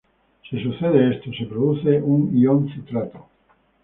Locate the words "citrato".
2.73-3.27